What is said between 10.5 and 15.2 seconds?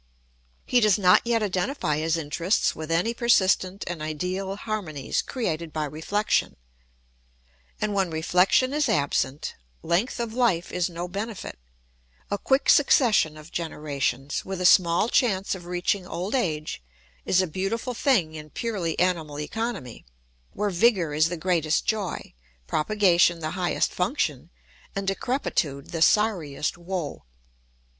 is no benefit: a quick succession of generations, with a small